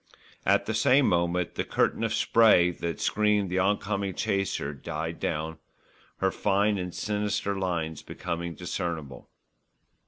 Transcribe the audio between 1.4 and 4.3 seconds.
the curtain of spray that screened the on coming